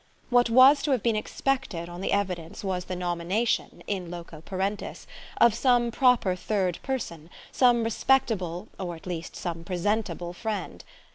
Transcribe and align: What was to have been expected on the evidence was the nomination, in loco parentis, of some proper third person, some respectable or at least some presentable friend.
What 0.31 0.49
was 0.49 0.81
to 0.81 0.91
have 0.93 1.03
been 1.03 1.15
expected 1.15 1.87
on 1.87 2.01
the 2.01 2.11
evidence 2.11 2.63
was 2.63 2.85
the 2.85 2.95
nomination, 2.95 3.83
in 3.85 4.09
loco 4.09 4.41
parentis, 4.41 5.05
of 5.37 5.53
some 5.53 5.91
proper 5.91 6.35
third 6.35 6.79
person, 6.81 7.29
some 7.51 7.83
respectable 7.83 8.67
or 8.79 8.95
at 8.95 9.05
least 9.05 9.35
some 9.35 9.63
presentable 9.63 10.33
friend. 10.33 10.83